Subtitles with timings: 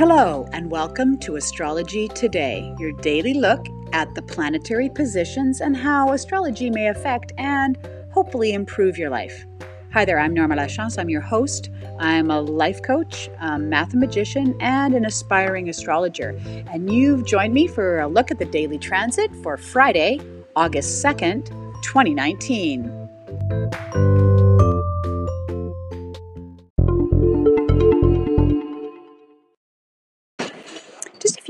[0.00, 6.12] Hello, and welcome to Astrology Today, your daily look at the planetary positions and how
[6.12, 7.76] astrology may affect and
[8.10, 9.44] hopefully improve your life.
[9.92, 10.98] Hi there, I'm Norma Lachance.
[10.98, 11.68] I'm your host.
[11.98, 16.30] I'm a life coach, a mathematician, and an aspiring astrologer.
[16.72, 20.18] And you've joined me for a look at the daily transit for Friday,
[20.56, 21.48] August 2nd,
[21.82, 24.09] 2019.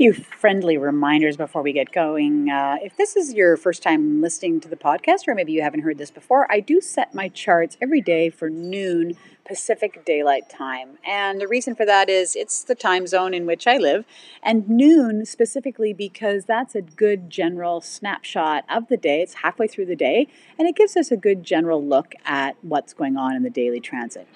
[0.01, 2.49] Few friendly reminders before we get going.
[2.49, 5.81] Uh, if this is your first time listening to the podcast, or maybe you haven't
[5.81, 10.97] heard this before, I do set my charts every day for noon Pacific Daylight Time.
[11.05, 14.05] And the reason for that is it's the time zone in which I live,
[14.43, 19.21] and noon specifically because that's a good general snapshot of the day.
[19.21, 20.27] It's halfway through the day,
[20.57, 23.79] and it gives us a good general look at what's going on in the daily
[23.79, 24.27] transit.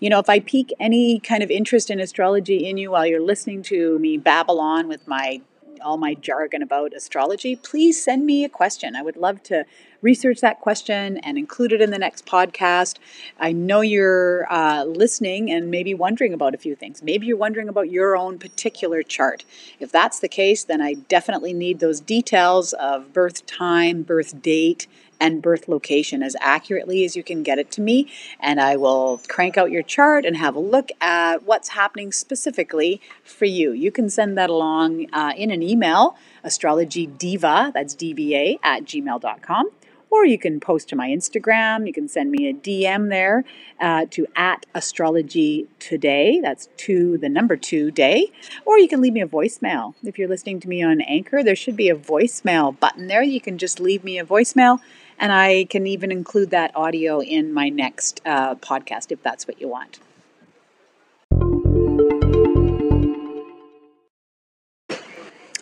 [0.00, 3.20] You know, if I pique any kind of interest in astrology in you while you're
[3.20, 5.40] listening to me babble on with my
[5.84, 8.96] all my jargon about astrology, please send me a question.
[8.96, 9.64] I would love to
[10.04, 12.98] research that question and include it in the next podcast.
[13.40, 17.02] I know you're uh, listening and maybe wondering about a few things.
[17.02, 19.44] Maybe you're wondering about your own particular chart.
[19.80, 24.86] If that's the case, then I definitely need those details of birth time, birth date,
[25.20, 28.12] and birth location as accurately as you can get it to me.
[28.40, 33.00] And I will crank out your chart and have a look at what's happening specifically
[33.22, 33.72] for you.
[33.72, 39.70] You can send that along uh, in an email, astrologydiva, that's DVA, at gmail.com
[40.14, 41.86] or you can post to my Instagram.
[41.88, 43.44] You can send me a DM there
[43.80, 46.40] uh, to at astrology today.
[46.40, 48.30] That's to the number two day.
[48.64, 49.94] Or you can leave me a voicemail.
[50.04, 53.22] If you're listening to me on Anchor, there should be a voicemail button there.
[53.22, 54.78] You can just leave me a voicemail,
[55.18, 59.60] and I can even include that audio in my next uh, podcast if that's what
[59.60, 59.98] you want.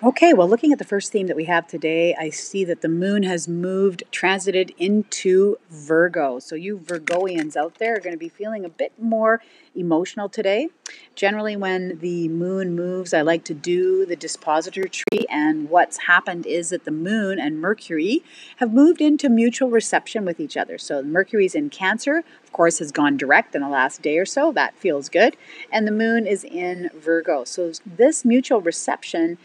[0.04, 2.88] Okay, well, looking at the first theme that we have today, I see that the
[2.88, 6.40] moon has moved, transited into Virgo.
[6.40, 9.40] So, you Virgoians out there are going to be feeling a bit more
[9.76, 10.70] emotional today.
[11.14, 15.24] Generally, when the moon moves, I like to do the dispositor tree.
[15.30, 18.24] And what's happened is that the moon and Mercury
[18.56, 20.78] have moved into mutual reception with each other.
[20.78, 24.50] So, Mercury's in Cancer, of course, has gone direct in the last day or so.
[24.50, 25.36] That feels good.
[25.70, 27.44] And the moon is in Virgo.
[27.44, 29.38] So, this mutual reception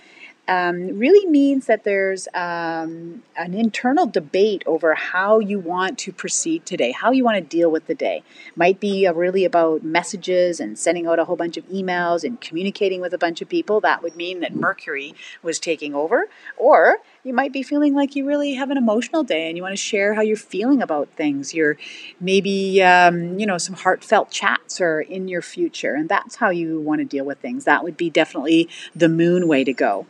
[0.48, 6.66] um, really means that there's um, an internal debate over how you want to proceed
[6.66, 8.24] today, how you want to deal with the day.
[8.56, 12.40] Might be uh, really about messages and sending out a whole bunch of emails and
[12.40, 13.82] communicating with a bunch of people.
[13.82, 16.30] That would mean that Mercury was taking over.
[16.56, 19.74] Or you might be feeling like you really have an emotional day and you want
[19.74, 21.54] to share how you're feeling about things.
[21.54, 21.78] You're
[22.20, 26.80] maybe, um, you know, some heartfelt chats are in your future, and that's how you
[26.80, 27.66] want to deal with things.
[27.66, 30.06] That would be definitely the moon way to go.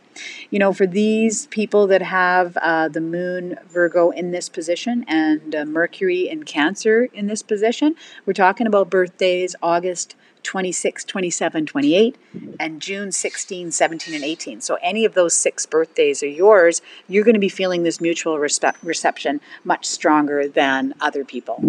[0.50, 5.54] You know, for these people that have uh, the moon Virgo in this position and
[5.54, 7.94] uh, Mercury in Cancer in this position,
[8.26, 12.16] we're talking about birthdays August 26, 27, 28,
[12.58, 14.60] and June 16, 17, and 18.
[14.60, 18.38] So any of those six birthdays are yours, you're going to be feeling this mutual
[18.38, 21.62] respect, reception much stronger than other people.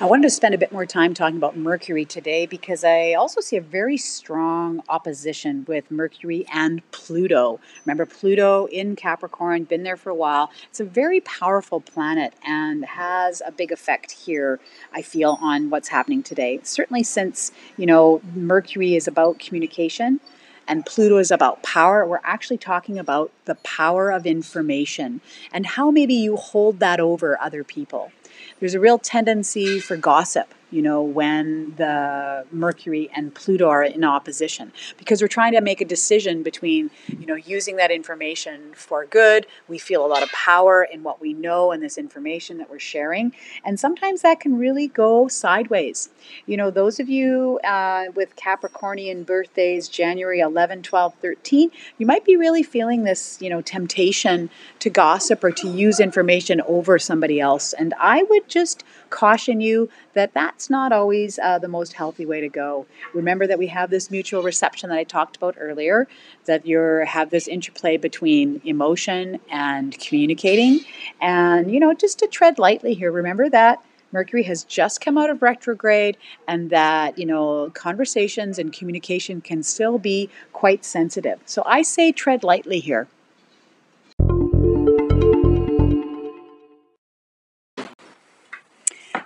[0.00, 3.40] I wanted to spend a bit more time talking about Mercury today because I also
[3.40, 7.60] see a very strong opposition with Mercury and Pluto.
[7.86, 10.50] Remember, Pluto in Capricorn, been there for a while.
[10.68, 14.58] It's a very powerful planet and has a big effect here,
[14.92, 16.58] I feel, on what's happening today.
[16.64, 20.18] Certainly, since, you know, Mercury is about communication
[20.66, 25.20] and Pluto is about power, we're actually talking about the power of information
[25.52, 28.10] and how maybe you hold that over other people
[28.60, 34.02] there's a real tendency for gossip you know, when the Mercury and Pluto are in
[34.02, 39.06] opposition, because we're trying to make a decision between, you know, using that information for
[39.06, 39.46] good.
[39.68, 42.80] We feel a lot of power in what we know and this information that we're
[42.80, 43.32] sharing,
[43.64, 46.08] and sometimes that can really go sideways.
[46.44, 52.24] You know, those of you uh, with Capricornian birthdays, January 11, 12, 13, you might
[52.24, 54.50] be really feeling this, you know, temptation
[54.80, 58.82] to gossip or to use information over somebody else, and I would just
[59.14, 62.84] caution you that that's not always uh, the most healthy way to go.
[63.14, 66.08] Remember that we have this mutual reception that I talked about earlier,
[66.46, 70.80] that you have this interplay between emotion and communicating.
[71.20, 73.78] And, you know, just to tread lightly here, remember that.
[74.10, 76.16] Mercury has just come out of retrograde,
[76.46, 81.40] and that, you know, conversations and communication can still be quite sensitive.
[81.46, 83.08] So I say tread lightly here.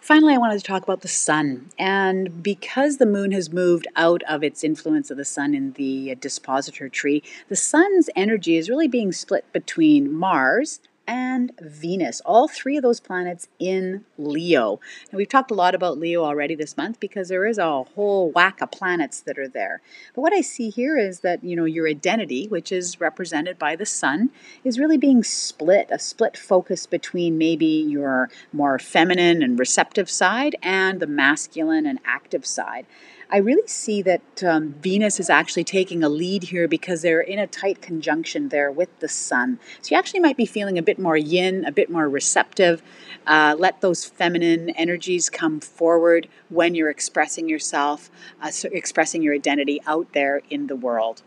[0.08, 1.69] Finally, I wanted to talk about the sun.
[1.78, 6.14] And because the moon has moved out of its influence of the sun in the
[6.14, 12.76] dispositor tree, the sun's energy is really being split between Mars and Venus, all three
[12.76, 14.78] of those planets in Leo.
[15.10, 18.31] And we've talked a lot about Leo already this month because there is a whole
[18.31, 19.81] whack of planets that are there.
[20.14, 23.75] But what I see here is that, you know, your identity, which is represented by
[23.75, 24.31] the sun,
[24.64, 30.56] is really being split, a split focus between maybe your more feminine and receptive side
[30.62, 32.84] and the masculine and active side.
[33.30, 37.38] I really see that um, Venus is actually taking a lead here because they're in
[37.38, 39.58] a tight conjunction there with the sun.
[39.82, 42.82] So you actually might be feeling a bit more yin, a bit more receptive.
[43.26, 48.10] Uh, let those feminine energies come forward when you're expressing yourself,
[48.40, 51.22] uh, so expressing your identity out there in the world.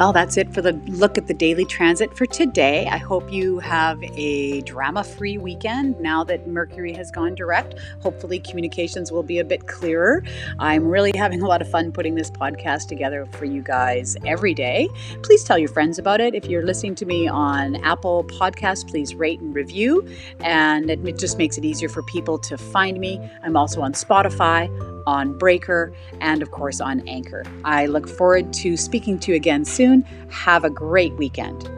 [0.00, 2.86] Well, that's it for the look at the daily transit for today.
[2.86, 7.74] I hope you have a drama free weekend now that Mercury has gone direct.
[8.00, 10.24] Hopefully, communications will be a bit clearer.
[10.58, 14.54] I'm really having a lot of fun putting this podcast together for you guys every
[14.54, 14.88] day.
[15.22, 16.34] Please tell your friends about it.
[16.34, 20.08] If you're listening to me on Apple Podcasts, please rate and review.
[20.40, 23.20] And it just makes it easier for people to find me.
[23.42, 24.70] I'm also on Spotify
[25.06, 27.44] on Breaker, and of course on Anchor.
[27.64, 30.02] I look forward to speaking to you again soon.
[30.30, 31.70] Have a great weekend.